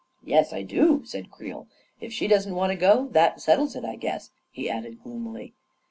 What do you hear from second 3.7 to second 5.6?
it, I guess," he added gloomily.